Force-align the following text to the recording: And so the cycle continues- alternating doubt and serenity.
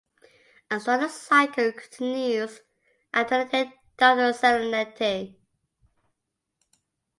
And 0.71 0.81
so 0.81 0.97
the 0.97 1.07
cycle 1.09 1.71
continues- 1.73 2.61
alternating 3.13 3.71
doubt 3.97 4.17
and 4.17 4.35
serenity. 4.35 5.37